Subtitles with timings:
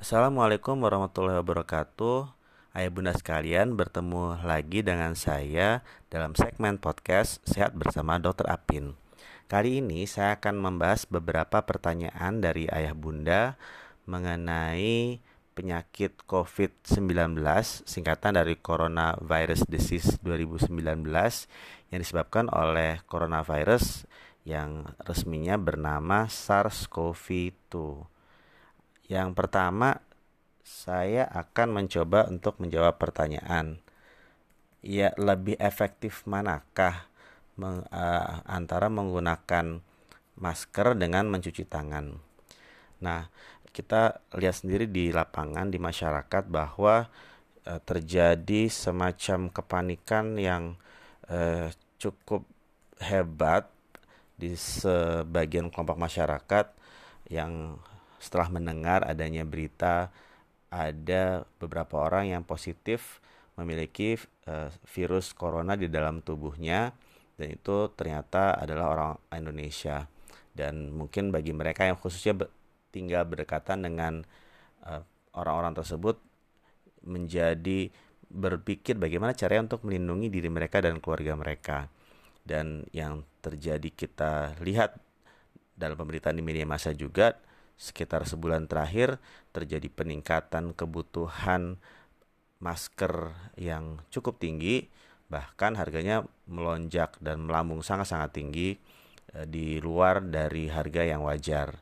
[0.00, 2.32] Assalamualaikum warahmatullahi wabarakatuh.
[2.72, 8.48] Ayah bunda sekalian, bertemu lagi dengan saya dalam segmen podcast Sehat bersama Dr.
[8.48, 8.96] Apin.
[9.44, 13.60] Kali ini saya akan membahas beberapa pertanyaan dari ayah bunda
[14.08, 15.20] mengenai
[15.52, 17.36] penyakit COVID-19
[17.84, 20.72] singkatan dari Coronavirus Disease 2019
[21.92, 24.08] yang disebabkan oleh coronavirus
[24.48, 28.16] yang resminya bernama SARS-CoV-2.
[29.10, 29.98] Yang pertama,
[30.62, 33.82] saya akan mencoba untuk menjawab pertanyaan.
[34.86, 37.10] Ya, lebih efektif manakah
[37.58, 39.82] meng, uh, antara menggunakan
[40.38, 42.22] masker dengan mencuci tangan?
[43.02, 43.26] Nah,
[43.74, 47.10] kita lihat sendiri di lapangan di masyarakat bahwa
[47.66, 50.78] uh, terjadi semacam kepanikan yang
[51.26, 51.66] uh,
[51.98, 52.46] cukup
[53.02, 53.66] hebat
[54.38, 56.66] di sebagian kelompok masyarakat
[57.26, 57.76] yang
[58.20, 60.12] setelah mendengar adanya berita
[60.70, 63.18] ada beberapa orang yang positif
[63.58, 66.94] memiliki uh, virus corona di dalam tubuhnya
[67.40, 70.04] dan itu ternyata adalah orang Indonesia.
[70.52, 72.36] Dan mungkin bagi mereka yang khususnya
[72.92, 74.20] tinggal berdekatan dengan
[74.84, 75.00] eh,
[75.32, 76.20] orang-orang tersebut
[77.00, 77.88] menjadi
[78.28, 81.88] berpikir bagaimana caranya untuk melindungi diri mereka dan keluarga mereka.
[82.44, 85.00] Dan yang terjadi kita lihat
[85.72, 87.40] dalam pemberitaan di media massa juga
[87.80, 89.16] sekitar sebulan terakhir
[89.56, 91.80] terjadi peningkatan kebutuhan
[92.60, 94.92] masker yang cukup tinggi,
[95.32, 98.76] bahkan harganya melonjak dan melambung sangat-sangat tinggi
[99.32, 101.80] eh, di luar dari harga yang wajar.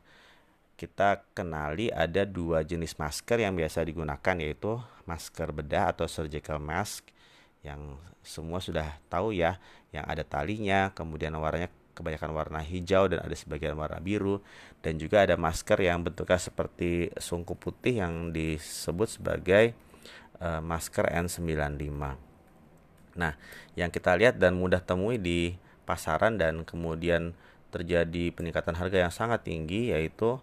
[0.79, 7.11] Kita kenali ada dua jenis masker yang biasa digunakan yaitu masker bedah atau surgical mask
[7.59, 9.59] yang semua sudah tahu ya,
[9.91, 11.67] yang ada talinya, kemudian warnanya
[11.99, 14.39] kebanyakan warna hijau dan ada sebagian warna biru
[14.79, 19.75] dan juga ada masker yang bentuknya seperti sungkup putih yang disebut sebagai
[20.39, 21.91] uh, masker N95.
[23.19, 23.33] Nah,
[23.75, 27.35] yang kita lihat dan mudah temui di pasaran dan kemudian
[27.69, 30.39] terjadi peningkatan harga yang sangat tinggi yaitu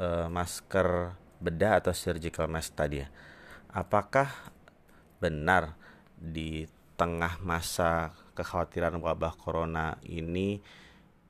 [0.00, 3.04] uh, masker bedah atau surgical mask tadi.
[3.68, 4.30] Apakah
[5.20, 5.76] benar
[6.16, 6.64] di
[6.94, 10.62] tengah masa kekhawatiran wabah corona ini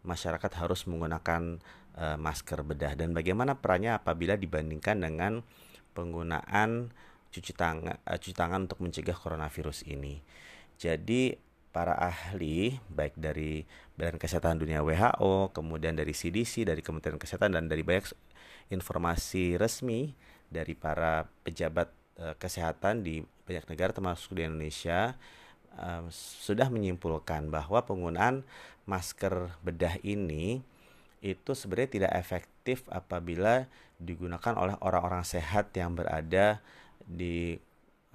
[0.05, 1.59] masyarakat harus menggunakan
[1.97, 5.41] uh, masker bedah dan bagaimana perannya apabila dibandingkan dengan
[5.97, 6.93] penggunaan
[7.33, 10.21] cuci tangan uh, cuci tangan untuk mencegah coronavirus ini.
[10.77, 11.35] Jadi
[11.75, 13.67] para ahli baik dari
[13.99, 18.15] Badan Kesehatan Dunia WHO, kemudian dari CDC, dari Kementerian Kesehatan dan dari banyak
[18.71, 20.15] informasi resmi
[20.47, 21.91] dari para pejabat
[22.23, 25.19] uh, kesehatan di banyak negara termasuk di Indonesia
[26.15, 28.47] sudah menyimpulkan bahwa penggunaan
[28.87, 30.63] masker bedah ini
[31.25, 33.65] itu sebenarnya tidak efektif apabila
[33.97, 36.61] digunakan oleh orang-orang sehat yang berada
[37.01, 37.57] di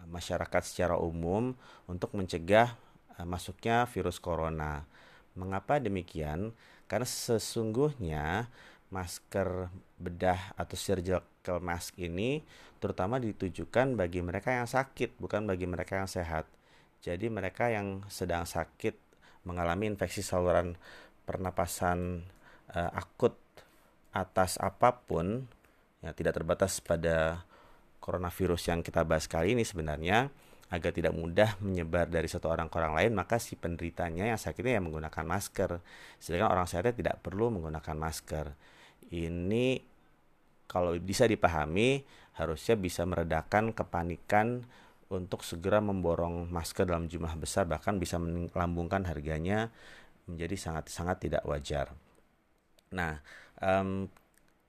[0.05, 1.57] masyarakat secara umum
[1.89, 2.77] untuk mencegah
[3.17, 4.85] uh, masuknya virus corona.
[5.33, 6.53] Mengapa demikian?
[6.85, 8.49] Karena sesungguhnya
[8.89, 9.69] masker
[10.01, 12.41] bedah atau surgical mask ini
[12.81, 16.47] terutama ditujukan bagi mereka yang sakit, bukan bagi mereka yang sehat.
[16.99, 18.95] Jadi mereka yang sedang sakit
[19.47, 20.75] mengalami infeksi saluran
[21.23, 22.27] pernapasan
[22.75, 23.37] uh, akut
[24.11, 25.47] atas apa pun
[26.03, 27.45] yang tidak terbatas pada
[28.01, 30.31] coronavirus yang kita bahas kali ini sebenarnya
[30.69, 34.77] agar tidak mudah menyebar dari satu orang ke orang lain maka si penderitanya yang sakitnya
[34.77, 35.81] yang menggunakan masker.
[36.21, 38.53] Sedangkan orang sehatnya tidak perlu menggunakan masker.
[39.09, 39.81] Ini
[40.69, 42.05] kalau bisa dipahami
[42.37, 44.61] harusnya bisa meredakan kepanikan
[45.09, 49.73] untuk segera memborong masker dalam jumlah besar bahkan bisa melambungkan harganya
[50.29, 51.89] menjadi sangat-sangat tidak wajar.
[52.93, 53.17] Nah,
[53.57, 54.05] um,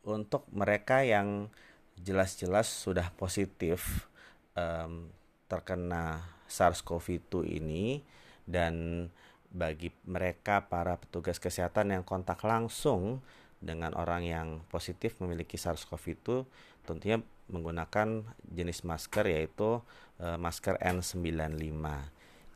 [0.09, 1.53] untuk mereka yang
[2.01, 4.09] jelas-jelas sudah positif
[4.57, 5.13] um,
[5.45, 8.01] terkena SARS-CoV-2 ini
[8.49, 9.07] dan
[9.53, 13.21] bagi mereka para petugas kesehatan yang kontak langsung
[13.61, 16.49] dengan orang yang positif memiliki SARS-CoV-2
[16.89, 17.21] tentunya
[17.51, 19.83] menggunakan jenis masker yaitu
[20.19, 21.85] e, masker N95.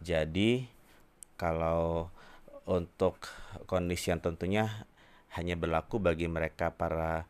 [0.00, 0.66] Jadi
[1.34, 2.08] kalau
[2.64, 3.18] untuk
[3.68, 4.88] kondisi yang tentunya
[5.34, 7.26] hanya berlaku bagi mereka para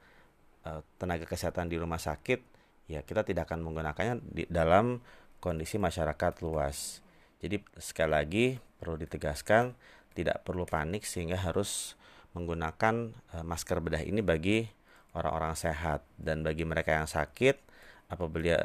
[0.62, 2.40] e, tenaga kesehatan di rumah sakit,
[2.87, 5.00] ya kita tidak akan menggunakannya di dalam
[5.40, 7.00] kondisi masyarakat luas.
[7.44, 8.46] Jadi sekali lagi
[8.81, 9.76] perlu ditegaskan
[10.14, 11.99] tidak perlu panik sehingga harus
[12.32, 14.64] menggunakan uh, masker bedah ini bagi
[15.14, 17.56] orang-orang sehat dan bagi mereka yang sakit
[18.11, 18.58] apabila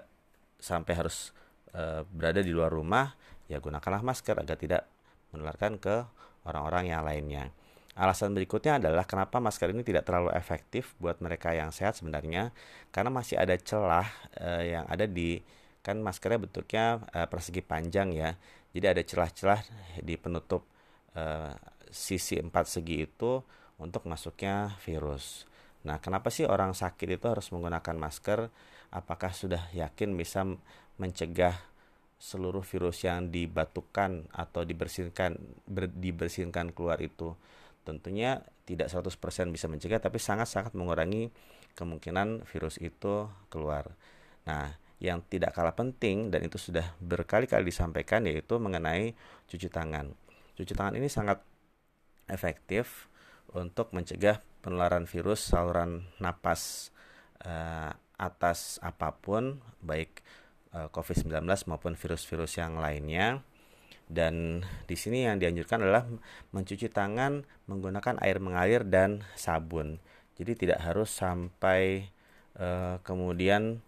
[0.59, 1.31] sampai harus
[1.77, 3.15] uh, berada di luar rumah
[3.47, 4.83] ya gunakanlah masker agar tidak
[5.33, 6.05] menularkan ke
[6.45, 7.53] orang-orang yang lainnya.
[7.99, 12.55] Alasan berikutnya adalah kenapa masker ini tidak terlalu efektif buat mereka yang sehat sebenarnya
[12.95, 14.07] karena masih ada celah
[14.39, 15.41] uh, yang ada di
[15.83, 18.35] kan maskernya bentuknya uh, persegi panjang ya.
[18.69, 19.61] Jadi ada celah-celah
[20.05, 20.63] di penutup
[21.17, 21.51] uh,
[21.89, 23.41] sisi empat segi itu
[23.81, 25.49] untuk masuknya virus.
[25.87, 28.51] Nah, kenapa sih orang sakit itu harus menggunakan masker?
[28.91, 30.43] Apakah sudah yakin bisa
[30.99, 31.55] mencegah
[32.19, 37.31] seluruh virus yang dibatukan atau dibersihkan ber, dibersihkan keluar itu?
[37.89, 41.33] tentunya tidak 100% bisa mencegah tapi sangat-sangat mengurangi
[41.73, 43.89] kemungkinan virus itu keluar.
[44.45, 49.17] Nah, yang tidak kalah penting dan itu sudah berkali-kali disampaikan yaitu mengenai
[49.49, 50.13] cuci tangan.
[50.53, 51.41] Cuci tangan ini sangat
[52.29, 53.09] efektif
[53.55, 56.91] untuk mencegah penularan virus saluran napas
[57.43, 60.19] uh, atas apa pun baik
[60.75, 61.39] uh, eh, COVID-19
[61.71, 63.39] maupun virus-virus yang lainnya
[64.09, 66.09] dan di sini yang dianjurkan adalah
[66.49, 70.01] mencuci tangan menggunakan air mengalir dan sabun.
[70.33, 72.09] Jadi tidak harus sampai
[72.57, 73.85] uh, kemudian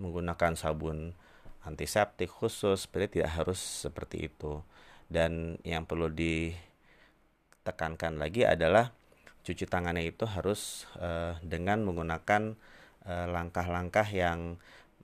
[0.00, 1.12] menggunakan sabun
[1.60, 4.64] antiseptik khusus, seperti tidak harus seperti itu.
[5.12, 8.96] Dan yang perlu ditekankan lagi adalah
[9.44, 12.56] cuci tangannya itu harus uh, dengan menggunakan
[13.04, 14.40] eh, langkah-langkah uh, yang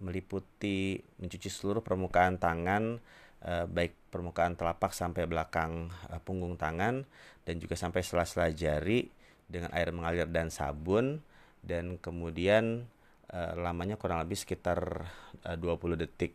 [0.01, 2.97] meliputi mencuci seluruh permukaan tangan
[3.45, 7.05] uh, baik permukaan telapak sampai belakang uh, punggung tangan
[7.45, 9.13] dan juga sampai sela-sela jari
[9.45, 11.21] dengan air mengalir dan sabun
[11.61, 12.89] dan kemudian
[13.29, 15.05] uh, lamanya kurang lebih sekitar
[15.45, 16.33] uh, 20 detik.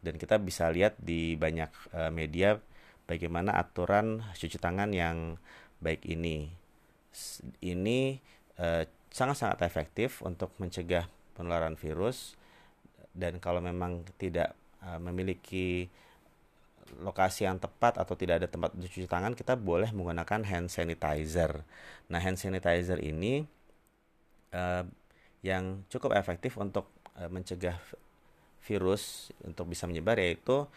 [0.00, 2.56] Dan kita bisa lihat di banyak uh, media
[3.04, 5.36] bagaimana aturan cuci tangan yang
[5.82, 6.59] baik ini
[7.64, 8.22] ini
[9.10, 12.38] sangat-sangat uh, efektif untuk mencegah penularan virus
[13.16, 14.54] dan kalau memang tidak
[14.86, 15.90] uh, memiliki
[16.98, 21.62] lokasi yang tepat atau tidak ada tempat cuci tangan, kita boleh menggunakan hand sanitizer.
[22.10, 23.46] Nah, hand sanitizer ini
[24.50, 24.82] uh,
[25.46, 27.78] yang cukup efektif untuk uh, mencegah
[28.66, 30.68] virus untuk bisa menyebar yaitu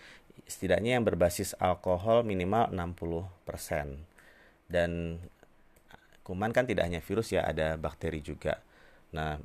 [0.48, 4.06] setidaknya yang berbasis alkohol minimal 60%.
[4.70, 5.20] Dan
[6.24, 8.64] kuman kan tidak hanya virus ya, ada bakteri juga.
[9.14, 9.38] Nah,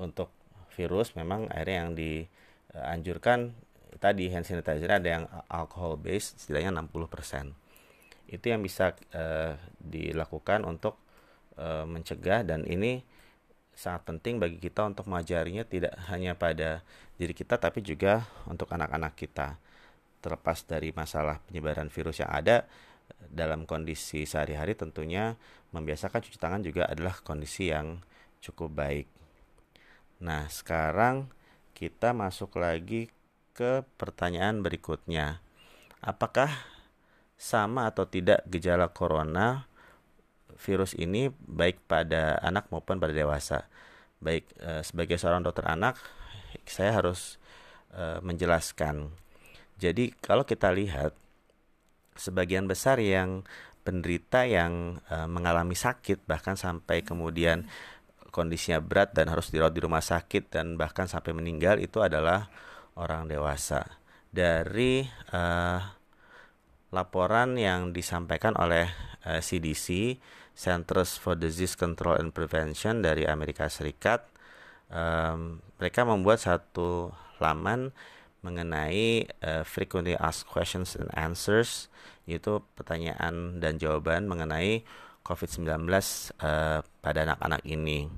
[0.00, 0.32] untuk
[0.72, 3.52] virus memang akhirnya yang dianjurkan
[4.00, 7.52] tadi hand sanitizer ada yang alcohol based setidaknya 60%.
[8.30, 10.96] Itu yang bisa uh, dilakukan untuk
[11.58, 13.02] uh, mencegah dan ini
[13.74, 16.84] sangat penting bagi kita untuk mengajarinya tidak hanya pada
[17.16, 19.58] diri kita tapi juga untuk anak-anak kita.
[20.20, 22.68] Terlepas dari masalah penyebaran virus yang ada
[23.30, 25.38] dalam kondisi sehari-hari tentunya
[25.70, 28.02] membiasakan cuci tangan juga adalah kondisi yang
[28.42, 29.06] cukup baik.
[30.20, 31.30] Nah, sekarang
[31.72, 33.08] kita masuk lagi
[33.56, 35.40] ke pertanyaan berikutnya.
[36.00, 36.48] Apakah
[37.40, 39.68] sama atau tidak gejala corona
[40.60, 43.68] virus ini baik pada anak maupun pada dewasa?
[44.20, 45.96] Baik e, sebagai seorang dokter anak,
[46.68, 47.40] saya harus
[47.92, 49.08] e, menjelaskan.
[49.80, 51.16] Jadi kalau kita lihat
[52.16, 53.46] sebagian besar yang
[53.80, 57.64] penderita yang e, mengalami sakit bahkan sampai kemudian
[58.30, 62.48] kondisinya berat dan harus dirawat di rumah sakit dan bahkan sampai meninggal itu adalah
[62.94, 63.84] orang dewasa.
[64.30, 65.02] Dari
[65.34, 65.80] uh,
[66.94, 68.86] laporan yang disampaikan oleh
[69.26, 70.18] uh, eh, CDC
[70.54, 74.30] Centers for Disease Control and Prevention dari Amerika Serikat,
[74.86, 77.10] um, mereka membuat satu
[77.42, 77.90] laman
[78.40, 81.92] mengenai uh, frequently asked questions and answers,
[82.24, 84.84] yaitu pertanyaan dan jawaban mengenai
[85.24, 85.68] COVID-19
[86.40, 88.08] uh, pada anak-anak ini.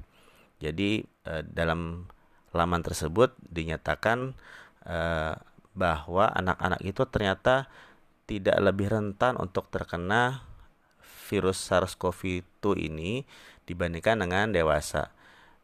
[0.62, 2.06] Jadi uh, dalam
[2.52, 4.36] laman tersebut dinyatakan
[4.84, 5.34] eh,
[5.72, 7.66] bahwa anak-anak itu ternyata
[8.28, 10.44] tidak lebih rentan untuk terkena
[11.28, 13.24] virus SARS-CoV-2 ini
[13.64, 15.10] dibandingkan dengan dewasa.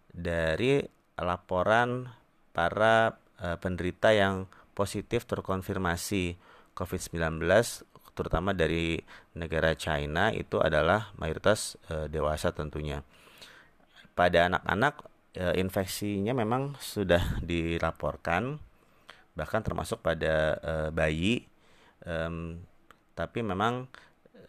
[0.09, 0.81] Dari
[1.21, 2.09] laporan
[2.57, 4.47] para eh, penderita yang
[4.79, 6.39] positif terkonfirmasi
[6.79, 7.43] COVID-19
[8.19, 8.99] terutama dari
[9.39, 13.07] negara China itu adalah mayoritas e, dewasa tentunya.
[14.19, 15.07] Pada anak-anak
[15.39, 18.59] e, infeksinya memang sudah dilaporkan
[19.39, 21.47] bahkan termasuk pada uh, bayi
[22.03, 22.59] um,
[23.15, 23.87] tapi memang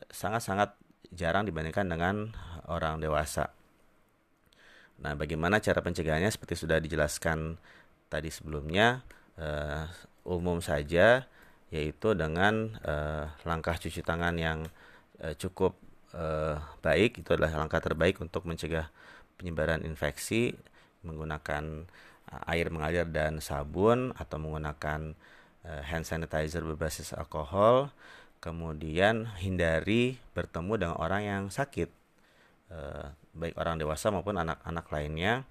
[0.10, 0.74] sangat-sangat
[1.14, 2.34] jarang dibandingkan dengan
[2.66, 3.54] orang dewasa.
[5.06, 7.62] Nah, bagaimana cara pencegahannya seperti sudah dijelaskan
[8.10, 9.06] tadi sebelumnya
[9.38, 9.86] uh,
[10.26, 11.30] umum saja
[11.70, 14.66] yaitu dengan uh, langkah cuci tangan yang
[15.22, 15.78] uh, cukup
[16.18, 18.90] uh, baik itu adalah langkah terbaik untuk mencegah
[19.38, 20.58] penyebaran infeksi
[21.06, 21.88] menggunakan
[22.46, 25.18] air mengalir dan sabun atau menggunakan
[25.66, 27.90] uh, hand sanitizer berbasis alkohol.
[28.40, 31.92] Kemudian hindari bertemu dengan orang yang sakit.
[32.70, 35.44] eh, baik orang dewasa maupun anak-anak lainnya.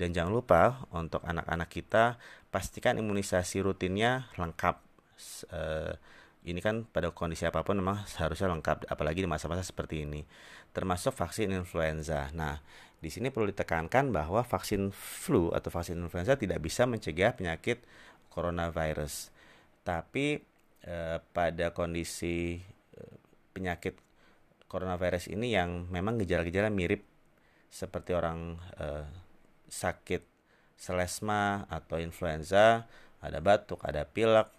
[0.00, 2.16] Dan jangan lupa untuk anak-anak kita
[2.48, 4.80] pastikan imunisasi rutinnya lengkap.
[5.52, 5.92] Eh,
[6.48, 10.24] ini kan pada kondisi apa pun memang seharusnya lengkap apalagi di masa-masa seperti ini
[10.72, 12.32] termasuk vaksin influenza.
[12.32, 12.56] Nah,
[12.96, 17.82] di sini perlu ditekankan bahwa vaksin flu atau vaksin influenza tidak bisa mencegah penyakit
[18.32, 19.34] coronavirus.
[19.82, 20.40] Tapi
[20.86, 22.56] eh, pada kondisi
[22.96, 23.16] eh,
[23.52, 23.98] penyakit
[24.70, 27.02] coronavirus ini yang memang gejala-gejala mirip
[27.68, 29.06] seperti orang eh,
[29.70, 30.26] sakit
[30.74, 32.84] selesma atau influenza,
[33.22, 34.50] ada batuk, ada pilek,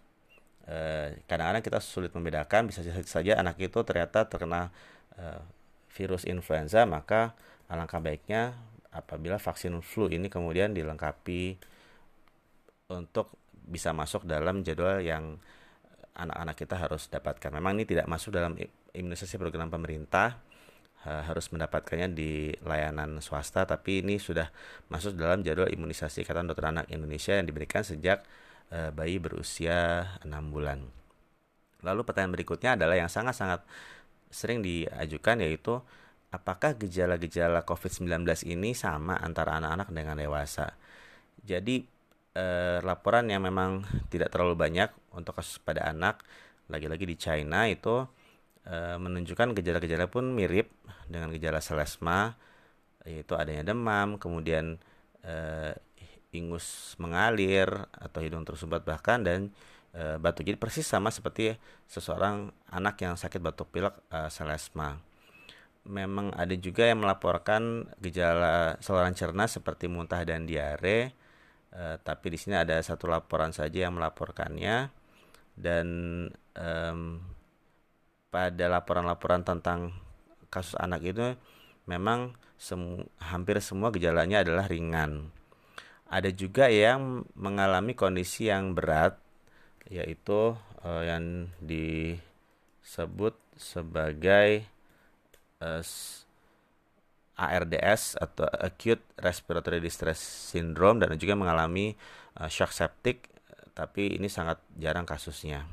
[0.72, 4.70] Eh, kadang-kadang kita sulit membedakan bisa saja anak itu ternyata terkena
[5.18, 5.42] uh,
[5.90, 7.34] virus influenza maka
[7.66, 8.54] alangkah baiknya
[8.94, 11.58] apabila vaksin flu ini kemudian dilengkapi
[12.94, 15.42] untuk bisa masuk dalam jadwal yang
[16.14, 17.50] anak-anak kita harus dapatkan.
[17.58, 18.54] Memang ini tidak masuk dalam
[18.94, 20.38] imunisasi program pemerintah,
[21.02, 24.50] harus mendapatkannya di layanan swasta, tapi ini sudah
[24.94, 28.22] masuk dalam jadwal imunisasi Ikatan Dokter Anak Indonesia yang diberikan sejak
[28.72, 30.80] Eh, bayi berusia 6 bulan.
[31.84, 33.68] Lalu pertanyaan berikutnya adalah yang sangat-sangat
[34.32, 35.76] sering diajukan yaitu
[36.32, 40.72] apakah gejala-gejala COVID-19 ini sama antara anak-anak dengan dewasa.
[41.44, 41.84] Jadi
[42.32, 44.88] eh, laporan yang memang tidak terlalu banyak
[45.20, 46.24] untuk kasus pada anak,
[46.72, 48.08] lagi-lagi di China itu
[48.68, 50.74] eh, menunjukkan gejala-gejala pun mirip
[51.08, 52.36] dengan gejala selesma,
[53.06, 54.78] yaitu adanya demam, kemudian
[55.26, 55.74] eh,
[56.32, 59.52] ingus mengalir atau hidung tersumbat bahkan dan
[59.92, 61.56] e, batuk jadi persis sama seperti
[61.88, 65.00] seseorang anak yang sakit batuk pilek e, selesma.
[65.84, 71.12] Memang ada juga yang melaporkan gejala saluran cerna seperti muntah dan diare
[71.72, 74.90] e, tapi di sini ada satu laporan saja yang melaporkannya.
[75.52, 75.88] Dan
[76.56, 76.68] e,
[78.32, 79.92] pada laporan-laporan tentang
[80.48, 81.36] kasus anak itu
[81.86, 85.30] memang semu, hampir semua gejalanya adalah ringan
[86.12, 89.16] ada juga yang mengalami kondisi yang berat
[89.88, 94.68] yaitu uh, yang disebut sebagai
[95.64, 100.20] uh, eh, ARDS atau acute respiratory distress
[100.52, 101.96] syndrome dan juga mengalami
[102.36, 103.32] uh, shock septic
[103.72, 105.64] tapi ini sangat jarang kasusnya.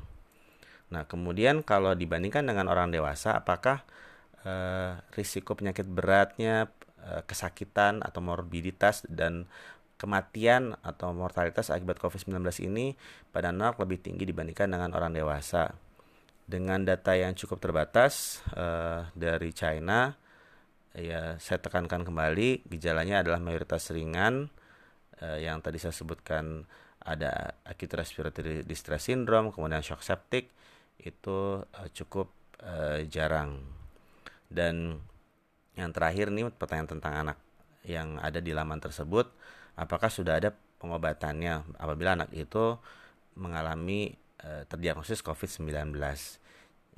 [0.89, 3.85] Nah, kemudian kalau dibandingkan dengan orang dewasa apakah
[4.45, 6.69] uh, risiko penyakit beratnya
[7.25, 9.47] kesakitan atau morbiditas dan
[9.99, 12.39] kematian atau mortalitas akibat COVID-19
[12.71, 12.95] ini
[13.35, 15.75] pada anak lebih tinggi dibandingkan dengan orang dewasa.
[16.49, 20.15] Dengan data yang cukup terbatas uh, dari China,
[20.97, 24.49] ya saya tekankan kembali gejalanya adalah mayoritas ringan
[25.21, 26.65] uh, yang tadi saya sebutkan
[27.05, 30.49] ada acute respiratory distress syndrome, kemudian shock septic
[31.01, 32.31] itu uh, cukup
[32.63, 33.63] uh, jarang.
[34.49, 34.99] Dan
[35.79, 37.37] yang terakhir nih pertanyaan tentang anak
[37.87, 39.31] yang ada di laman tersebut
[39.79, 40.51] apakah sudah ada
[40.83, 42.75] pengobatannya apabila anak itu
[43.39, 45.95] mengalami e, terdiagnosis COVID-19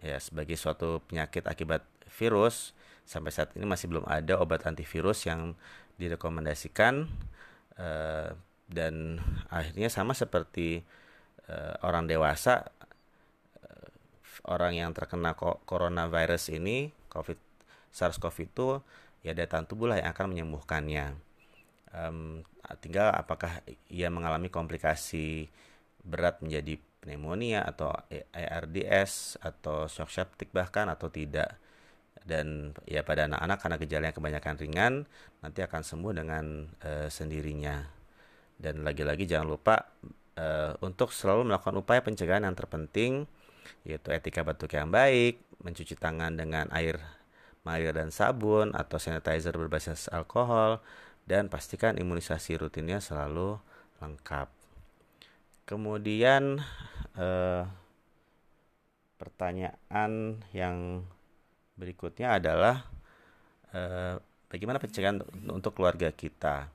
[0.02, 2.74] ya sebagai suatu penyakit akibat virus
[3.06, 5.54] sampai saat ini masih belum ada obat antivirus yang
[6.02, 7.06] direkomendasikan
[7.78, 7.90] e,
[8.72, 9.22] dan
[9.54, 10.82] akhirnya sama seperti
[11.46, 11.56] e,
[11.86, 12.74] orang dewasa
[14.48, 15.36] orang yang terkena
[15.68, 17.40] coronavirus ini COVID
[17.92, 18.68] SARS-CoV itu
[19.22, 21.14] ya daya tubuh lah yang akan menyembuhkannya.
[21.92, 22.48] Um,
[22.80, 23.60] tinggal apakah
[23.92, 25.52] ia mengalami komplikasi
[26.02, 27.92] berat menjadi pneumonia atau
[28.32, 31.60] ARDS atau shock septic bahkan atau tidak.
[32.22, 34.94] Dan ya pada anak-anak karena gejalanya kebanyakan ringan
[35.42, 36.46] nanti akan sembuh dengan
[36.86, 37.82] uh, sendirinya.
[38.62, 39.76] Dan lagi-lagi jangan lupa
[40.38, 43.26] uh, untuk selalu melakukan upaya pencegahan yang terpenting
[43.86, 47.02] yaitu etika batuk yang baik mencuci tangan dengan air
[47.62, 50.82] mengalir dan sabun atau sanitizer berbasis alkohol
[51.30, 53.62] dan pastikan imunisasi rutinnya selalu
[54.02, 54.50] lengkap.
[55.70, 56.60] Kemudian
[57.16, 57.64] eh,
[59.22, 61.06] pertanyaan yang
[61.78, 62.90] berikutnya adalah
[63.72, 64.18] eh,
[64.50, 65.22] bagaimana pencegahan
[65.54, 66.74] untuk keluarga kita.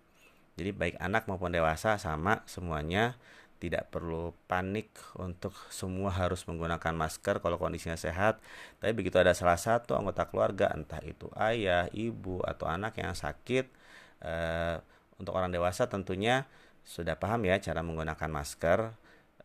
[0.56, 3.18] Jadi baik anak maupun dewasa sama semuanya
[3.56, 8.40] tidak perlu panik untuk semua harus menggunakan masker kalau kondisinya sehat.
[8.78, 13.88] Tapi begitu ada salah satu anggota keluarga, entah itu ayah, ibu, atau anak yang sakit,
[14.16, 14.80] Uh,
[15.20, 16.48] untuk orang dewasa tentunya
[16.88, 18.96] sudah paham ya cara menggunakan masker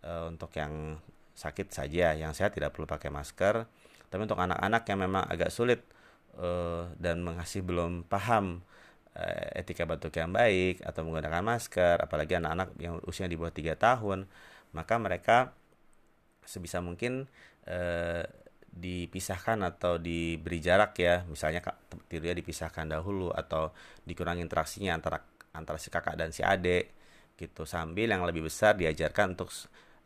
[0.07, 0.95] uh, untuk yang
[1.35, 3.67] sakit saja, yang sehat tidak perlu pakai masker.
[4.07, 5.83] Tapi untuk anak-anak yang memang agak sulit
[6.39, 8.63] uh, dan masih belum paham
[9.55, 14.23] etika batuk yang baik atau menggunakan masker, apalagi anak-anak yang usia di bawah 3 tahun,
[14.71, 15.37] maka mereka
[16.47, 17.27] sebisa mungkin
[17.67, 18.23] uh,
[18.71, 21.27] dipisahkan atau diberi jarak ya.
[21.27, 21.59] Misalnya
[22.07, 23.75] tidurnya dipisahkan dahulu atau
[24.07, 25.19] dikurangi interaksinya antara
[25.51, 26.95] antara si kakak dan si adik
[27.35, 27.67] gitu.
[27.67, 29.51] Sambil yang lebih besar diajarkan untuk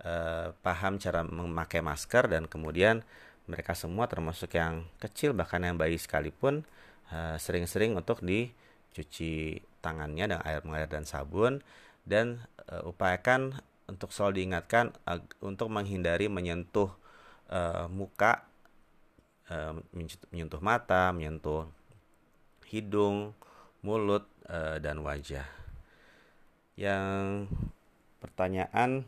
[0.01, 3.05] uh, paham cara memakai masker dan kemudian
[3.45, 6.65] mereka semua termasuk yang kecil bahkan yang bayi sekalipun
[7.13, 8.25] eh, sering-sering untuk
[8.95, 11.59] dicuci tangannya dengan air mengalir dan sabun
[12.07, 13.59] dan uh, upayakan
[13.91, 16.95] untuk selalu diingatkan uh, untuk menghindari menyentuh
[17.51, 18.47] uh, muka
[19.51, 19.75] uh,
[20.31, 21.67] menyentuh mata menyentuh
[22.71, 23.35] hidung
[23.83, 25.43] mulut uh, dan wajah
[26.79, 27.51] yang
[28.23, 29.03] pertanyaan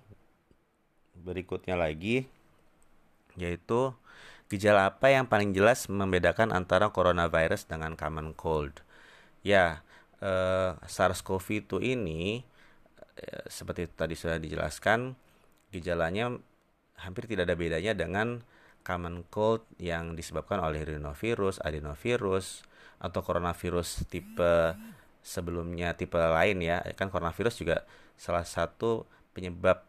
[1.16, 2.28] berikutnya lagi
[3.40, 3.96] yaitu
[4.52, 8.87] gejala apa yang paling jelas membedakan antara coronavirus dengan common cold?
[9.44, 9.86] Ya,
[10.22, 12.42] eh, SARS-CoV-2 ini
[13.18, 15.14] eh, seperti tadi sudah dijelaskan,
[15.74, 16.34] gejalanya
[16.98, 18.42] hampir tidak ada bedanya dengan
[18.82, 22.64] common cold yang disebabkan oleh rhinovirus, adenovirus,
[22.98, 24.74] atau coronavirus tipe
[25.22, 26.82] sebelumnya tipe lain ya.
[26.96, 27.78] Kan coronavirus juga
[28.18, 29.86] salah satu penyebab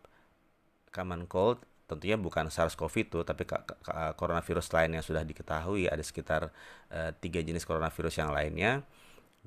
[0.93, 3.49] common cold tentunya bukan SARS-CoV-2 tapi
[4.21, 6.53] coronavirus lain yang sudah diketahui ada sekitar
[6.93, 8.85] uh, tiga jenis coronavirus yang lainnya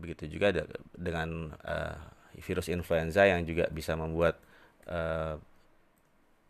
[0.02, 0.66] begitu juga de
[0.98, 1.98] dengan uh,
[2.42, 4.42] virus influenza yang juga bisa membuat
[4.90, 5.38] uh,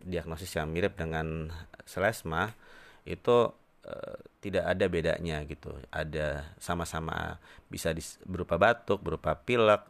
[0.02, 1.52] diagnosis yang mirip dengan
[1.84, 2.56] selesma
[3.04, 3.52] itu
[3.86, 5.76] uh, tidak ada bedanya gitu.
[5.92, 7.92] Ada sama-sama bisa
[8.24, 9.84] berupa batuk berupa pilek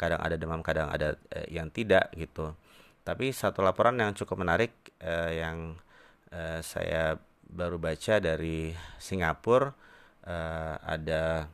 [0.00, 2.56] kadang ada demam kadang ada uh, yang tidak gitu.
[3.02, 4.70] Tapi satu laporan yang cukup menarik
[5.02, 5.74] eh, yang
[6.30, 7.18] eh, saya
[7.50, 8.70] baru baca dari
[9.02, 9.74] Singapura
[10.22, 11.50] eh, ada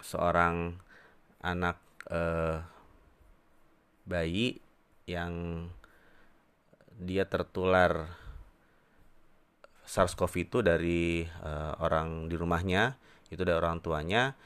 [0.00, 0.76] seorang
[1.40, 1.80] anak
[2.10, 2.58] eh,
[4.04, 4.58] bayi
[5.06, 5.66] yang
[7.00, 8.20] dia tertular
[9.90, 12.94] SARS-CoV-2 dari uh, orang di rumahnya
[13.32, 14.38] itu dari orang tuanya.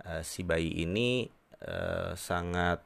[0.00, 1.28] Uh, si bayi ini
[1.62, 2.80] uh, sangat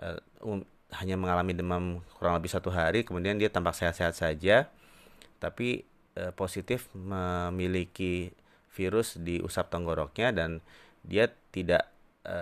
[0.00, 0.16] uh,
[0.46, 0.62] um,
[0.94, 1.84] hanya mengalami demam
[2.16, 4.70] kurang lebih satu hari kemudian dia tampak sehat-sehat saja
[5.42, 5.82] tapi
[6.14, 8.30] e, positif memiliki
[8.70, 10.62] virus di usap tenggoroknya dan
[11.04, 11.84] dia tidak
[12.24, 12.36] e,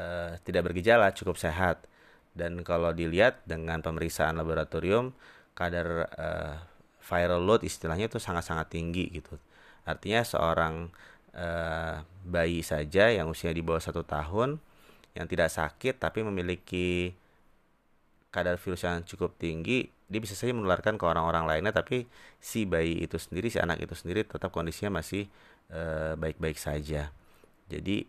[0.47, 1.85] tidak bergejala cukup sehat.
[2.33, 5.13] Dan kalau dilihat dengan pemeriksaan laboratorium
[5.53, 6.29] kadar e,
[7.03, 9.37] viral load istilahnya itu sangat-sangat tinggi gitu.
[9.85, 10.89] Artinya seorang
[11.35, 11.49] e,
[12.25, 14.57] bayi saja yang usia di bawah satu tahun
[15.13, 17.13] yang tidak sakit tapi memiliki
[18.33, 22.09] kadar virus yang cukup tinggi dia bisa saja menularkan ke orang-orang lainnya tapi
[22.41, 25.29] si bayi itu sendiri si anak itu sendiri tetap kondisinya masih
[26.17, 27.03] baik-baik uh, saja.
[27.73, 28.05] Jadi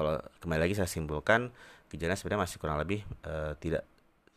[0.00, 1.52] kalau kembali lagi saya simpulkan
[1.92, 3.84] gejala sebenarnya masih kurang lebih uh, tidak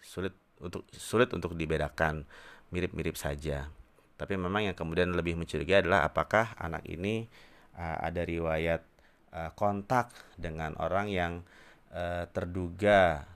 [0.04, 2.28] sulit untuk sulit untuk dibedakan
[2.76, 3.72] mirip-mirip saja
[4.20, 7.32] tapi memang yang kemudian lebih mencurigai adalah apakah anak ini
[7.80, 8.84] uh, ada riwayat
[9.32, 11.48] uh, kontak dengan orang yang
[11.96, 13.32] uh, terduga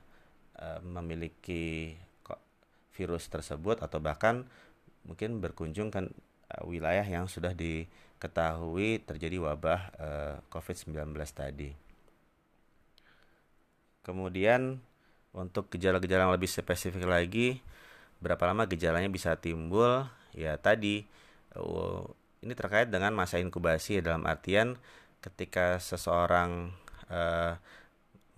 [0.58, 1.94] Eh, memiliki
[2.98, 4.42] virus tersebut atau bahkan
[5.06, 11.78] mungkin berkunjung ke uh, wilayah yang sudah diketahui terjadi wabah uh, eh, COVID-19 tadi.
[14.08, 14.80] Kemudian
[15.36, 17.60] untuk gejala-gejala yang lebih spesifik lagi,
[18.24, 20.08] berapa lama gejalanya bisa timbul?
[20.32, 21.04] Ya tadi
[21.60, 22.08] uh,
[22.40, 24.80] ini terkait dengan masa inkubasi dalam artian
[25.20, 26.72] ketika seseorang
[27.12, 27.60] uh,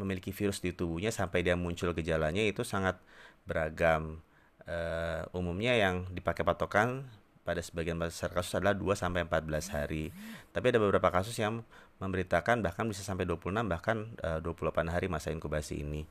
[0.01, 2.97] memiliki virus di tubuhnya sampai dia muncul gejalanya itu sangat
[3.45, 4.25] beragam.
[4.69, 7.05] Uh, umumnya yang dipakai patokan
[7.49, 10.13] pada sebagian besar kasus adalah 2 sampai 14 hari.
[10.53, 11.65] Tapi ada beberapa kasus yang
[11.97, 16.05] memberitakan bahkan bisa sampai 26 bahkan eh, uh, 28 hari masa inkubasi ini.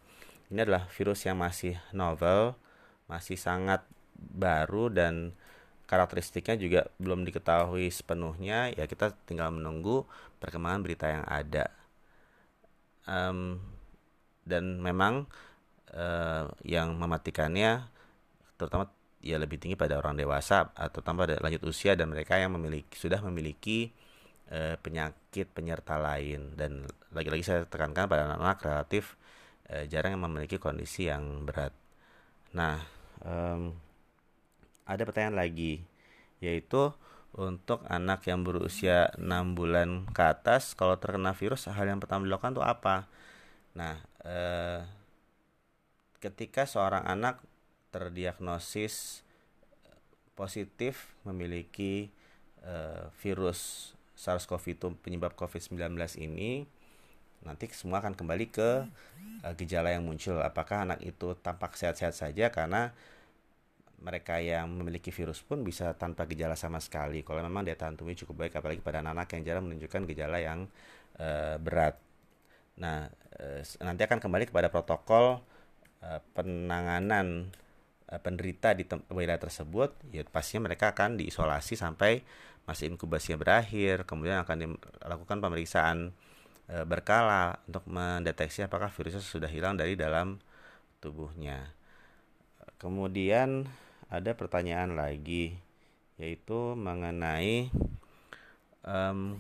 [0.51, 2.59] Ini adalah virus yang masih novel,
[3.07, 3.87] masih sangat
[4.19, 5.31] baru dan
[5.87, 8.75] karakteristiknya juga belum diketahui sepenuhnya.
[8.75, 10.11] Ya kita tinggal menunggu
[10.43, 11.71] perkembangan berita yang ada.
[13.07, 13.63] Um,
[14.43, 15.31] dan memang
[15.95, 17.87] uh, yang mematikannya
[18.59, 22.95] terutama ya lebih tinggi pada orang dewasa atau tambah lanjut usia dan mereka yang memiliki
[22.95, 23.91] sudah memiliki
[24.55, 29.19] uh, penyakit penyerta lain dan lagi-lagi saya tekankan pada anak-anak relatif
[29.75, 31.75] uh, jarang yang memiliki kondisi yang berat.
[32.55, 32.79] Nah,
[33.27, 33.75] um,
[34.89, 35.83] ada pertanyaan lagi
[36.39, 36.95] yaitu
[37.37, 42.57] untuk anak yang berusia 6 bulan ke atas kalau terkena virus hal yang pertama dilakukan
[42.57, 43.05] itu apa?
[43.77, 44.81] Nah, eh,
[46.19, 47.39] ketika seorang anak
[47.89, 49.25] terdiagnosis
[49.87, 49.99] eh,
[50.37, 52.13] positif memiliki
[52.65, 56.67] eh, virus SARS-CoV-2 penyebab COVID-19 ini,
[57.47, 58.71] nanti semua akan kembali ke
[59.47, 60.43] eh, gejala yang muncul.
[60.43, 62.93] Apakah anak itu tampak sehat-sehat saja karena
[63.99, 68.23] mereka yang memiliki virus pun bisa tanpa gejala sama sekali kalau memang daya tahan tubuhnya
[68.23, 70.71] cukup baik apalagi pada anak-anak yang jarang menunjukkan gejala yang
[71.19, 71.99] uh, berat.
[72.79, 73.11] Nah,
[73.43, 75.43] uh, nanti akan kembali kepada protokol
[76.07, 77.68] uh, penanganan uh,
[78.17, 82.25] penderita di wilayah tersebut, ya pastinya mereka akan diisolasi sampai
[82.65, 86.17] masa inkubasinya berakhir, kemudian akan dilakukan pemeriksaan
[86.73, 90.41] uh, berkala untuk mendeteksi apakah virusnya sudah hilang dari dalam
[91.05, 91.77] tubuhnya.
[92.81, 93.69] Kemudian
[94.09, 95.61] ada pertanyaan lagi
[96.19, 97.71] yaitu mengenai
[98.83, 99.39] um,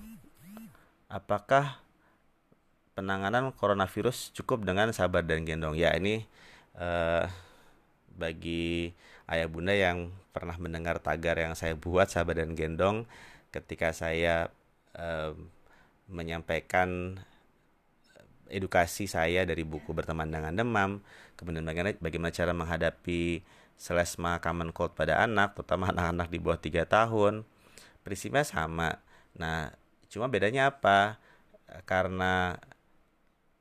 [1.11, 1.81] apakah
[2.95, 6.27] penanganan coronavirus cukup dengan sabar dan gendong ya ini
[6.79, 7.27] uh,
[8.19, 8.91] bagi
[9.31, 13.07] ayah bunda yang pernah mendengar tagar yang saya buat sabar dan gendong
[13.55, 14.51] ketika saya
[14.99, 15.33] uh,
[16.11, 17.21] menyampaikan
[18.49, 20.91] edukasi saya dari buku berteman dengan demam
[21.39, 23.47] kemudian bagaimana, bagaimana cara menghadapi
[23.79, 27.47] selesma common cold pada anak, terutama anak-anak di bawah 3 tahun.
[28.03, 28.99] Prinsipnya sama.
[29.39, 29.71] Nah,
[30.11, 31.23] cuma bedanya apa?
[31.87, 32.59] Karena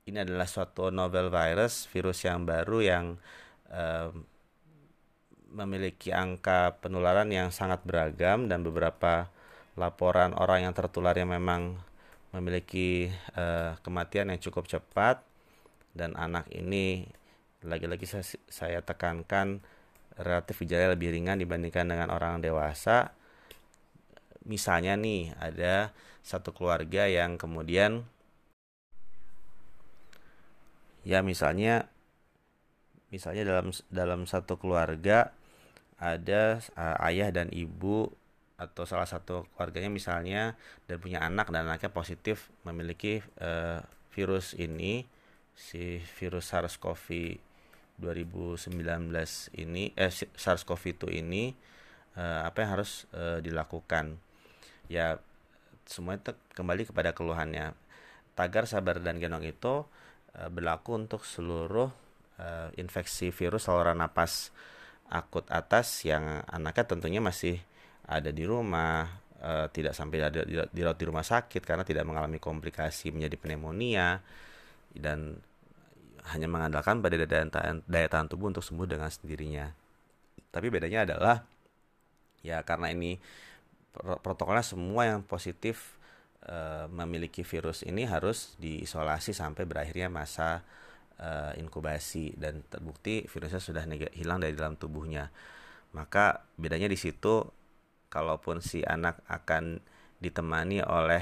[0.10, 3.06] ini adalah suatu novel virus, virus yang baru yang
[3.70, 4.26] um,
[5.52, 9.32] memiliki angka penularan yang sangat beragam dan beberapa
[9.78, 11.80] laporan orang yang tertular yang memang
[12.36, 13.08] memiliki
[13.38, 15.24] uh, kematian yang cukup cepat
[15.96, 17.08] dan anak ini
[17.66, 19.64] lagi-lagi saya, saya tekankan
[20.18, 23.14] relatif gejala lebih ringan dibandingkan dengan orang dewasa.
[24.48, 25.94] Misalnya nih, ada
[26.26, 28.04] satu keluarga yang kemudian
[31.08, 31.88] ya misalnya
[33.08, 35.32] misalnya dalam dalam satu keluarga
[35.98, 38.10] ada uh, ayah dan ibu
[38.58, 40.58] atau salah satu keluarganya misalnya
[40.90, 43.82] dan punya anak dan anaknya positif memiliki uh,
[44.14, 45.06] virus ini
[45.58, 47.38] si virus SARS-CoV
[47.98, 48.78] 2019
[49.58, 51.50] ini eh SARS-CoV-2 ini
[52.14, 54.22] eh, apa yang harus eh, dilakukan?
[54.86, 55.18] Ya
[55.90, 57.74] semua itu kembali kepada keluhannya.
[58.38, 59.86] Tagar sabar dan gendong itu
[60.38, 61.90] eh, berlaku untuk seluruh
[62.38, 64.54] eh, infeksi virus saluran napas
[65.08, 67.60] akut atas yang anaknya tentunya masih
[68.08, 69.08] ada di rumah
[69.40, 74.20] eh, tidak sampai ada di, di rumah sakit karena tidak mengalami komplikasi menjadi pneumonia
[74.92, 75.40] dan
[76.28, 79.72] hanya mengandalkan pada daya tahan, daya tahan tubuh untuk sembuh dengan sendirinya.
[80.52, 81.44] Tapi bedanya adalah
[82.44, 83.16] ya karena ini
[83.96, 85.96] protokolnya semua yang positif
[86.44, 90.62] e, memiliki virus ini harus diisolasi sampai berakhirnya masa
[91.18, 95.30] e, inkubasi dan terbukti virusnya sudah hilang dari dalam tubuhnya.
[95.94, 97.46] Maka bedanya di situ
[98.08, 99.82] kalaupun si anak akan
[100.18, 101.22] ditemani oleh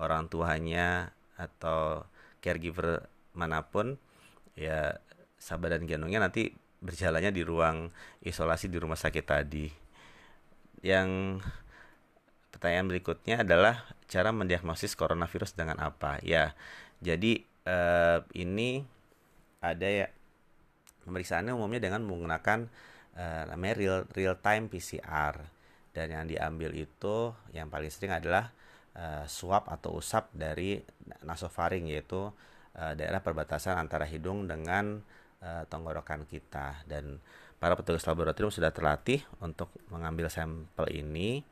[0.00, 2.04] orang tuanya atau
[2.40, 3.04] caregiver
[3.36, 3.96] mana pun
[4.56, 4.96] ya
[5.40, 7.92] sabar dan gendongnya nanti berjalannya di ruang
[8.24, 9.68] isolasi di rumah sakit tadi.
[10.80, 11.40] Yang
[12.52, 16.16] pertanyaan berikutnya adalah cara mendiagnosis coronavirus dengan apa?
[16.24, 16.56] Ya,
[17.04, 18.84] jadi eh, ini
[19.60, 20.08] ada ya.
[21.00, 22.68] Pemeriksaannya umumnya dengan menggunakan
[23.16, 25.40] eh, namanya real real time PCR
[25.96, 28.52] dan yang diambil itu yang paling sering adalah
[28.92, 30.80] eh, swab atau usap dari
[31.24, 32.32] nasofaring yaitu
[32.76, 35.00] uh, daerah perbatasan antara hidung dengan
[35.42, 36.84] uh, tenggorokan kita.
[36.86, 37.18] Dan
[37.58, 41.42] para petugas laboratorium sudah terlatih untuk mengambil sampel ini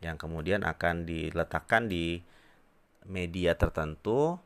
[0.00, 2.20] yang kemudian akan diletakkan di
[3.04, 4.40] media tertentu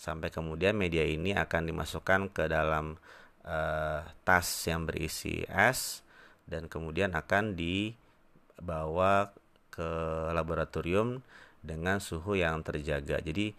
[0.00, 2.96] sampai kemudian media ini akan dimasukkan ke dalam
[3.44, 6.00] uh, tas yang berisi es
[6.48, 9.28] dan kemudian akan dibawa
[9.68, 9.90] ke
[10.32, 11.20] laboratorium
[11.60, 13.20] dengan suhu yang terjaga.
[13.20, 13.52] Jadi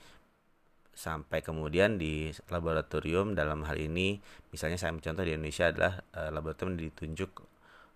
[0.92, 6.78] sampai kemudian di laboratorium dalam hal ini misalnya saya mencontoh di Indonesia adalah e, laboratorium
[6.78, 7.32] ditunjuk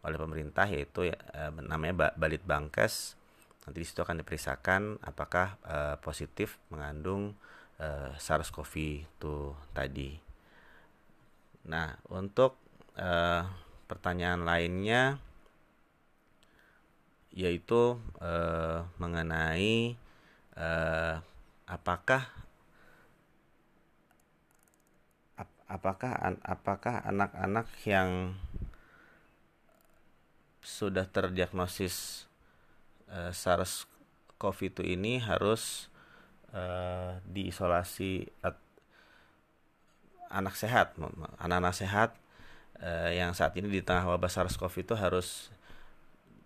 [0.07, 3.19] oleh pemerintah yaitu e, namanya Balit Bangkes
[3.67, 7.35] nanti di situ akan diperiksakan apakah e, positif mengandung
[7.79, 9.23] e, SARS-CoV-2
[9.75, 10.11] tadi.
[11.69, 12.57] Nah untuk
[12.95, 13.11] e,
[13.85, 15.19] pertanyaan lainnya
[17.35, 18.33] yaitu e,
[18.97, 19.95] mengenai
[20.55, 20.69] e,
[21.65, 22.29] apakah
[25.65, 26.13] apakah
[26.45, 28.37] apakah anak-anak yang
[30.65, 32.25] sudah terdiagnosis
[33.09, 35.93] uh, SARS-CoV-2 ini harus
[36.55, 38.31] uh, diisolasi
[40.31, 40.95] anak sehat,
[41.37, 42.09] anak-anak sehat
[42.79, 45.51] uh, yang saat ini di tengah wabah SARS-CoV itu harus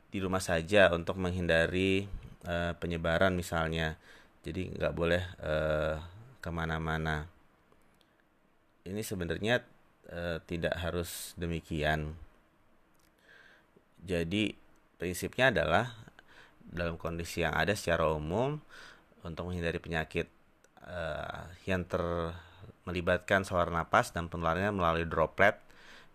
[0.10, 2.10] di rumah saja untuk menghindari
[2.50, 3.96] uh, penyebaran misalnya,
[4.42, 5.24] jadi nggak boleh
[6.40, 7.28] ke mana-mana
[8.88, 9.62] ini sebenarnya
[10.48, 12.16] tidak harus demikian.
[14.00, 14.56] jadi
[14.96, 15.92] prinsipnya adalah
[16.70, 18.62] dalam kondisi yang ada secara umum
[19.24, 20.28] untuk menghindari penyakit
[20.84, 22.34] uh, yang ter
[22.88, 25.60] melibatkan saluran napas dan penularannya melalui droplet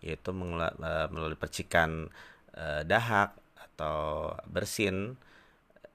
[0.02, 2.10] yaitu uh, melalui percikan
[2.58, 5.14] uh, dahak atau bersin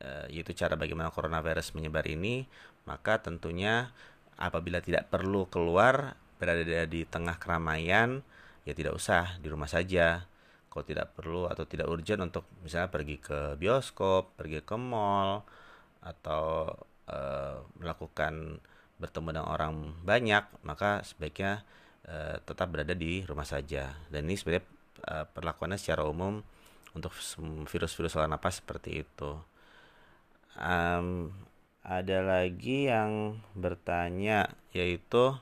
[0.01, 2.47] uh, yaitu cara bagaimana coronavirus menyebar ini
[2.87, 3.91] maka tentunya
[4.39, 8.23] apabila tidak perlu keluar berada di tengah keramaian
[8.63, 10.25] ya tidak usah di rumah saja.
[10.69, 15.41] Kalau tidak perlu atau tidak urgent untuk misalnya pergi ke bioskop, pergi ke mall
[15.99, 16.71] atau
[17.09, 18.61] uh, melakukan
[19.01, 21.63] bertemu dengan orang banyak, maka sebaiknya
[22.05, 23.97] uh, tetap berada di rumah saja.
[24.11, 24.65] Dan ini sebenarnya
[25.07, 26.43] uh, perlakuannya secara umum
[26.93, 27.13] untuk
[27.69, 29.37] virus-virus saluran napas seperti itu.
[30.59, 31.31] Um,
[31.85, 35.33] ada lagi yang bertanya yaitu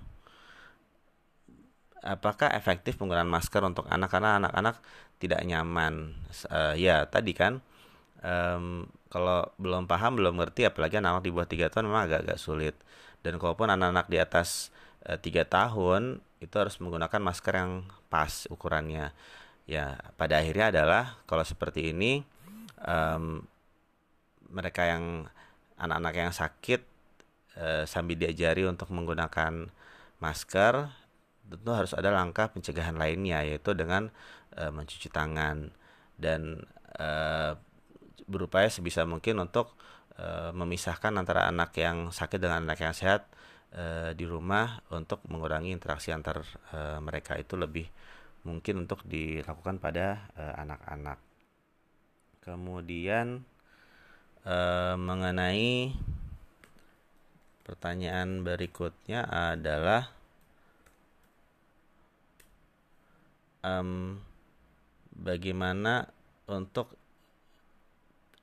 [2.05, 4.79] apakah efektif penggunaan masker untuk anak karena anak-anak
[5.17, 6.13] tidak nyaman
[6.53, 7.59] uh, ya tadi kan
[8.21, 12.75] um, kalau belum paham belum ngerti apalagi anak-anak di bawah tiga tahun memang agak-agak sulit.
[13.23, 14.69] Dan kalaupun anak-anak di atas
[15.07, 19.11] eh, tiga tahun itu harus menggunakan masker yang pas ukurannya.
[19.67, 22.23] Ya pada akhirnya adalah kalau seperti ini
[22.83, 23.43] um,
[24.47, 25.27] mereka yang
[25.75, 26.81] anak-anak yang sakit
[27.59, 29.67] uh, sambil diajari untuk menggunakan
[30.23, 30.73] masker
[31.47, 34.07] tentu harus ada langkah pencegahan lainnya yaitu dengan
[34.55, 35.71] uh, mencuci tangan.
[36.17, 36.63] Dan
[36.97, 37.59] uh,
[38.27, 39.73] berupaya sebisa mungkin untuk
[40.19, 43.25] uh, memisahkan antara anak yang sakit dengan anak yang sehat
[43.73, 46.43] uh, di rumah untuk mengurangi interaksi antar
[46.75, 47.87] uh, mereka itu lebih
[48.43, 51.19] mungkin untuk dilakukan pada anak-anak.
[52.39, 53.43] Kemudian
[54.95, 55.91] mengenai
[57.67, 60.07] pertanyaan berikutnya adalah
[63.67, 64.15] um,
[65.11, 66.07] bagaimana
[66.47, 66.95] untuk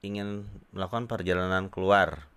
[0.04, 2.28] ingin melakukan perjalanan keluar.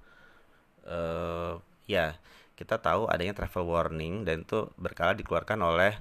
[0.87, 2.15] Uh, ya
[2.55, 5.93] kita tahu adanya travel warning dan itu berkala dikeluarkan oleh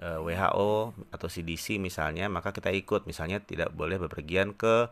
[0.00, 3.04] uh, eh, WHO atau CDC misalnya maka kita ikut.
[3.04, 4.88] Misalnya tidak boleh bepergian ke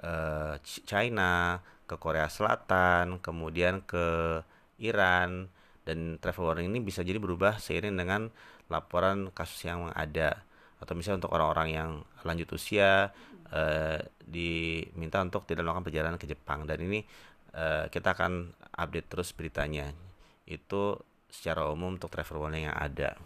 [0.00, 4.40] uh, China ke Korea Selatan kemudian ke
[4.80, 5.50] Iran.
[5.86, 8.26] Dan travel warning ini bisa jadi berubah seiring dengan
[8.66, 10.42] laporan kasus yang ada.
[10.82, 11.90] Atau misalnya untuk orang-orang yang
[12.26, 13.14] lanjut usia
[13.52, 16.64] uh, diminta untuk tidak melakukan perjalanan ke Jepang.
[16.64, 17.00] Dan ini
[17.54, 19.90] uh, kita akan update terus beritanya.
[20.46, 23.18] Itu secara umum untuk travel warning yang ada.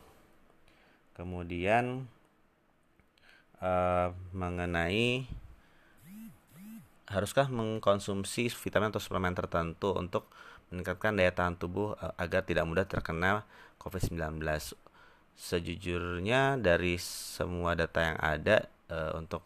[1.14, 2.08] Kemudian
[3.60, 5.28] uh, mengenai
[7.10, 10.30] haruskah mengkonsumsi vitamin atau suplemen tertentu untuk
[10.70, 13.42] meningkatkan daya tahan tubuh agar tidak mudah terkena
[13.82, 14.38] COVID-19
[15.34, 19.42] sejujurnya dari semua data yang ada uh, untuk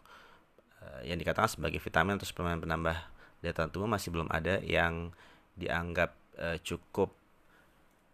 [1.03, 2.95] yang dikatakan sebagai vitamin atau suplemen penambah
[3.43, 5.11] daya tahan tubuh masih belum ada yang
[5.59, 7.11] dianggap uh, cukup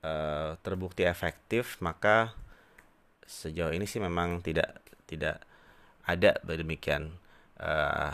[0.02, 2.34] uh, terbukti efektif maka
[3.26, 5.44] sejauh ini sih memang tidak tidak
[6.08, 7.13] ada demikian
[7.62, 8.12] uh,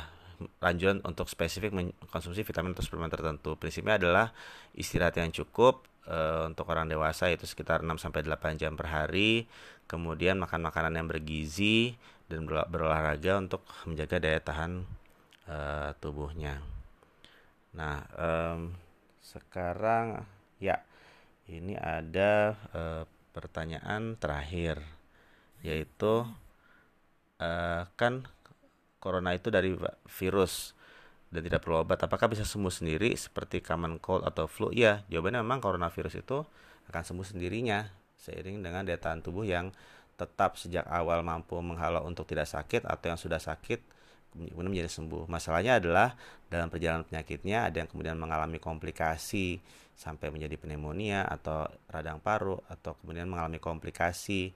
[0.62, 3.58] lanjutan untuk spesifik mengkonsumsi vitamin atau suplemen tertentu.
[3.58, 4.30] Prinsipnya adalah
[4.78, 9.46] istirahat yang cukup uh, untuk orang dewasa itu sekitar 6 sampai 8 jam per hari.
[9.88, 11.96] Kemudian makan makanan yang bergizi
[12.28, 14.84] dan berolahraga untuk menjaga daya tahan
[15.48, 16.60] uh, tubuhnya.
[17.72, 18.76] Nah, um,
[19.24, 20.24] sekarang
[20.60, 20.84] ya
[21.48, 24.82] ini ada uh, pertanyaan terakhir
[25.62, 26.26] yaitu
[27.40, 28.28] uh, kan
[28.98, 29.74] corona itu dari
[30.10, 30.77] virus
[31.28, 34.72] dan tidak perlu obat, apakah bisa sembuh sendiri seperti common cold atau flu?
[34.72, 36.48] Ya, jawabannya memang coronavirus itu
[36.88, 37.84] akan sembuh sendirinya
[38.16, 39.70] seiring dengan daya tahan tubuh yang
[40.18, 43.80] tetap sejak awal mampu menghalau untuk tidak sakit atau yang sudah sakit
[44.34, 45.26] kemudian menjadi sembuh.
[45.30, 46.14] Masalahnya adalah
[46.48, 49.60] dalam perjalanan penyakitnya ada yang kemudian mengalami komplikasi
[49.98, 54.54] sampai menjadi pneumonia atau radang paru atau kemudian mengalami komplikasi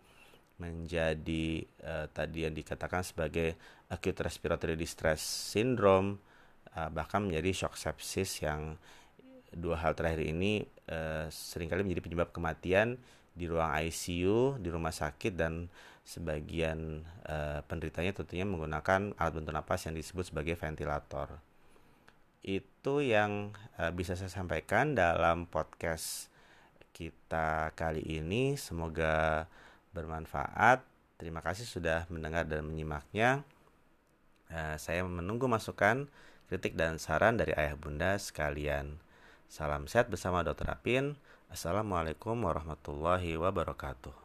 [0.62, 3.58] menjadi uh, tadi yang dikatakan sebagai
[3.90, 6.22] acute respiratory distress syndrome
[6.76, 8.80] uh, bahkan menjadi shock sepsis yang
[9.52, 12.96] dua hal terakhir ini uh, sering kali menjadi penyebab kematian
[13.36, 15.68] di ruang ICU di rumah sakit dan
[16.04, 21.40] sebagian uh, penderitanya tentunya menggunakan alat bantu napas yang disebut sebagai ventilator.
[22.42, 23.54] Itu yang
[23.94, 26.34] bisa saya sampaikan dalam podcast
[26.90, 28.58] kita kali ini.
[28.58, 29.46] Semoga
[29.94, 30.82] bermanfaat.
[31.22, 33.46] Terima kasih sudah mendengar dan menyimaknya.
[34.82, 36.10] Saya menunggu masukan
[36.52, 39.00] kritik dan saran dari ayah bunda sekalian.
[39.48, 40.68] Salam sehat bersama Dr.
[40.68, 41.16] Apin.
[41.48, 44.21] Assalamualaikum warahmatullahi wabarakatuh.